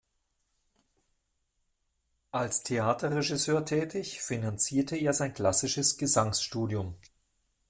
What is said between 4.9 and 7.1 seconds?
er sein klassisches Gesangsstudium.